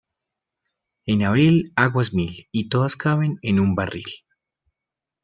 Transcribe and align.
En 1.05 1.21
abril 1.21 1.73
aguas 1.75 2.11
mil 2.15 2.49
y 2.51 2.69
todas 2.69 2.95
caben 2.95 3.37
en 3.43 3.59
un 3.59 3.75
barril. 3.75 4.11